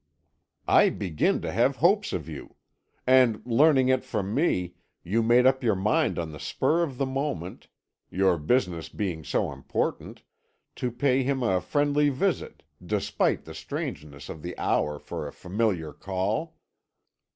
[0.67, 2.55] "I begin to have hopes of you.
[3.05, 7.05] And learning it from me, you made up your mind on the spur of the
[7.05, 7.67] moment
[8.09, 10.23] your business being so important
[10.77, 15.93] to pay him a friendly visit, despite the strangeness of the hour for a familiar
[15.93, 16.55] call?"